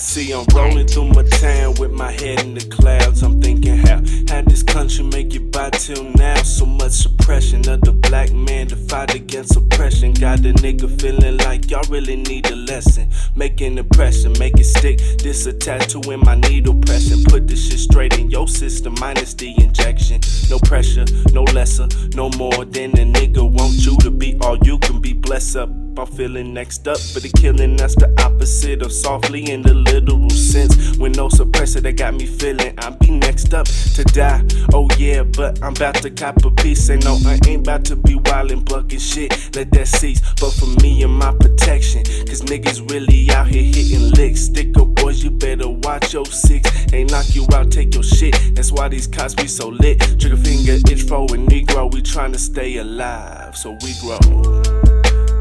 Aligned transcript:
see, 0.00 0.32
I'm 0.32 0.46
rolling 0.54 0.86
through 0.86 1.08
my 1.08 1.22
town 1.24 1.74
with 1.74 1.90
my 1.90 2.10
head 2.10 2.40
in 2.40 2.54
the 2.54 2.66
clouds. 2.66 3.22
I'm 3.22 3.40
thinking 3.40 3.76
how 3.76 4.02
this 4.46 4.62
country 4.62 5.04
make 5.04 5.34
it 5.34 5.50
by 5.50 5.70
till 5.70 6.04
now. 6.04 6.42
So 6.42 6.66
much 6.66 6.92
suppression 6.92 7.68
of 7.68 7.80
the 7.82 7.92
black 7.92 8.32
man 8.32 8.68
to 8.68 8.76
fight 8.76 9.14
against 9.14 9.56
oppression. 9.56 10.12
Got 10.12 10.42
the 10.42 10.52
nigga 10.52 11.00
feeling 11.00 11.38
like 11.38 11.70
y'all 11.70 11.88
really 11.90 12.16
need 12.16 12.50
a 12.50 12.56
lesson. 12.56 13.10
Make 13.34 13.60
an 13.60 13.78
impression, 13.78 14.32
make 14.38 14.58
it 14.58 14.64
stick. 14.64 14.98
This 15.18 15.46
a 15.46 15.52
tattoo 15.52 16.00
in 16.10 16.20
my 16.20 16.34
needle 16.34 16.74
pressing. 16.74 17.24
Put 17.24 17.48
this 17.48 17.68
shit 17.68 17.80
straight 17.80 18.18
in 18.18 18.30
your 18.30 18.48
system, 18.48 18.94
minus 19.00 19.34
the 19.34 19.54
injection. 19.62 20.20
No 20.48 20.58
pressure, 20.58 21.04
no 21.32 21.42
lesser, 21.44 21.88
no 22.14 22.30
more 22.30 22.64
than 22.64 22.90
a 22.92 23.04
nigga 23.04 23.42
want 23.50 23.74
you 23.84 23.96
to 23.98 24.10
be 24.10 24.38
all 24.42 24.58
you 24.58 24.78
can 24.78 25.00
be. 25.00 25.12
Bless 25.12 25.56
up. 25.56 25.70
I'm 25.98 26.06
feeling 26.06 26.54
next 26.54 26.88
up 26.88 26.98
for 26.98 27.20
the 27.20 27.28
killing. 27.28 27.76
That's 27.76 27.94
the 27.94 28.08
opposite 28.24 28.80
of 28.80 28.92
softly 28.92 29.50
in 29.50 29.60
the 29.60 29.74
literal 29.74 30.30
sense. 30.30 30.96
With 30.96 31.16
no 31.16 31.28
suppressor 31.28 31.82
that 31.82 31.92
got 31.96 32.14
me 32.14 32.26
feeling 32.26 32.74
I 32.78 32.90
be 32.90 33.10
next 33.10 33.29
up 33.30 33.66
to 33.94 34.02
die. 34.04 34.44
Oh 34.72 34.88
yeah, 34.98 35.22
but 35.22 35.62
I'm 35.62 35.72
about 35.72 35.94
to 36.02 36.10
cop 36.10 36.44
a 36.44 36.50
piece. 36.50 36.88
And 36.88 37.04
no, 37.04 37.16
I 37.24 37.38
ain't 37.46 37.62
about 37.62 37.84
to 37.86 37.96
be 37.96 38.14
wildin', 38.14 38.64
bucking 38.64 38.98
shit. 38.98 39.30
Let 39.54 39.70
that 39.72 39.86
cease. 39.86 40.20
But 40.40 40.50
for 40.50 40.66
me 40.82 41.02
and 41.02 41.12
my 41.12 41.32
protection, 41.34 42.02
cause 42.26 42.42
niggas 42.42 42.90
really 42.90 43.30
out 43.30 43.46
here 43.46 43.62
hitting 43.62 44.10
licks. 44.10 44.40
Stick 44.42 44.76
up 44.78 44.88
boys, 44.96 45.22
you 45.22 45.30
better 45.30 45.68
watch 45.68 46.12
your 46.12 46.26
six. 46.26 46.68
They 46.86 47.04
knock 47.04 47.34
you 47.34 47.46
out, 47.52 47.70
take 47.70 47.94
your 47.94 48.02
shit. 48.02 48.34
That's 48.54 48.72
why 48.72 48.88
these 48.88 49.06
cops 49.06 49.34
be 49.34 49.46
so 49.46 49.68
lit. 49.68 50.00
Trigger 50.18 50.36
finger 50.36 50.78
itch 50.90 51.02
for 51.02 51.24
a 51.24 51.38
Negro. 51.38 51.92
We 51.92 52.02
tryna 52.02 52.38
stay 52.38 52.78
alive, 52.78 53.56
so 53.56 53.76
we 53.82 53.94
grow. 54.00 55.39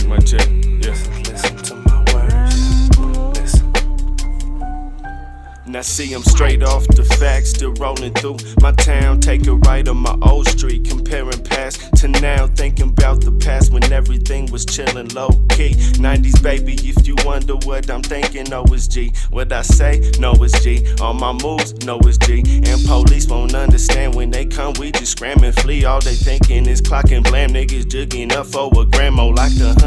Check, 0.00 0.08
my 0.08 0.18
check, 0.18 0.48
check. 0.80 0.96
Listen 1.26 1.56
to 1.56 1.74
my 1.76 2.04
words. 2.12 2.98
Listen. 3.38 3.72
Now 5.66 5.82
see, 5.82 6.12
I'm 6.14 6.22
straight 6.22 6.62
off 6.64 6.86
the 6.88 7.04
facts, 7.04 7.50
still 7.50 7.72
rolling 7.74 8.12
through 8.14 8.38
my 8.60 8.72
town. 8.72 9.20
Take 9.20 9.46
a 9.46 9.54
right 9.54 9.86
on 9.86 9.98
my 9.98 10.16
old 10.22 10.48
street, 10.48 10.84
comparing 10.88 11.44
past 11.44 11.94
to 11.98 12.08
now. 12.08 12.48
Thinking 12.48 12.88
about 12.88 13.20
the 13.20 13.30
past 13.30 13.72
when 13.72 13.92
everything 13.92 14.50
was 14.50 14.66
chillin' 14.66 15.14
low 15.14 15.28
key. 15.50 15.74
90s 16.00 16.42
baby, 16.42 16.74
if 16.82 17.06
you 17.06 17.14
wonder 17.24 17.54
what 17.54 17.88
I'm 17.88 18.02
thinking, 18.02 18.44
no 18.50 18.64
it's 18.68 18.88
G. 18.88 19.12
What 19.30 19.52
I 19.52 19.62
say, 19.62 20.10
no 20.18 20.32
it's 20.42 20.60
G. 20.60 20.84
All 21.00 21.14
my 21.14 21.32
moves, 21.32 21.74
no 21.86 22.00
it's 22.00 22.18
G. 22.18 22.42
And 22.64 22.84
police 22.86 23.28
won't 23.28 23.54
understand 23.54 24.14
when 24.14 24.30
they 24.30 24.46
come, 24.46 24.72
we 24.80 24.90
just 24.90 25.12
scram 25.12 25.44
and 25.44 25.54
flee. 25.54 25.84
All 25.84 26.00
they 26.00 26.14
thinking 26.14 26.66
is 26.66 26.80
clock 26.80 27.12
and 27.12 27.22
blam. 27.22 27.50
Niggas 27.50 27.88
jigging 27.88 28.32
up 28.32 28.46
for 28.46 28.66
a 28.66 28.84
gramo 28.86 29.36
like 29.36 29.54
the. 29.54 29.79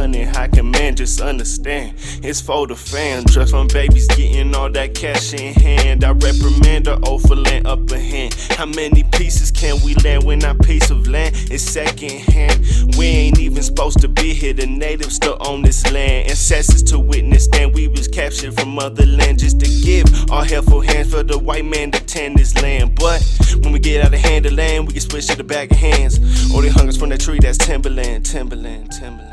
Just 1.03 1.19
understand, 1.19 1.96
it's 2.24 2.40
for 2.40 2.66
the 2.66 2.78
fam. 2.78 3.25
Trust 3.25 3.52
from 3.52 3.68
babies 3.68 4.08
getting 4.08 4.56
all 4.56 4.72
that 4.72 4.96
cash 4.96 5.34
in 5.34 5.53
hand. 5.53 6.06
I 6.06 6.12
reprimand 6.12 6.86
her 6.86 6.97
oh 7.03 7.18
for 7.18 7.36
land 7.36 7.68
upper 7.68 8.00
hand. 8.00 8.34
How 8.52 8.68
many 8.68 9.03
pieces 9.12 9.52
can 9.52 9.81
we 9.84 9.96
land 9.96 10.24
when 10.24 10.46
our 10.46 10.56
piece 10.56 10.90
of 10.92 11.06
land 11.09 11.36
is 11.52 11.62
second 11.62 12.22
hand? 12.31 12.66
We 12.97 13.08
ain't 13.08 13.38
even 13.38 13.62
supposed 13.63 14.00
to 14.00 14.08
be 14.08 14.34
here. 14.34 14.53
The 14.53 14.66
natives 14.66 15.16
still 15.16 15.36
own 15.42 15.63
this 15.63 15.84
land. 15.92 16.30
Ancestors 16.30 16.81
to 16.84 17.00
witness, 17.00 17.50
then 17.50 17.74
we 17.74 17.90
was 17.90 18.08
captured 18.08 18.53
from 18.53 18.69
motherland 18.69 19.40
just 19.40 19.59
to 19.59 19.69
give 19.84 20.06
our 20.31 20.46
helpful 20.46 20.80
hands 20.80 21.12
for 21.12 21.22
the 21.22 21.38
white 21.38 21.66
man 21.66 21.92
to 21.92 22.00
tend 22.06 22.38
this 22.38 22.56
land. 22.62 22.96
But 22.96 23.22
when 23.62 23.74
we 23.74 23.80
get 23.80 24.06
out 24.06 24.13
of 24.13 24.22
hand 24.22 24.46
of 24.46 24.53
land, 24.53 24.88
we 24.88 24.94
get 24.94 25.03
switched 25.03 25.31
to 25.31 25.36
the 25.36 25.44
back 25.44 25.69
of 25.69 25.75
hands. 25.75 26.18
Or 26.56 26.62
they 26.62 26.69
hung 26.69 26.88
us 26.88 26.96
from 26.96 27.09
that 27.09 27.19
tree 27.19 27.40
that's 27.42 27.58
Timberland, 27.58 28.25
Timberland, 28.25 28.90
Timberland. 28.94 29.33